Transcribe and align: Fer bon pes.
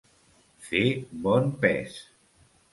Fer 0.69 0.81
bon 1.27 1.53
pes. 1.67 2.03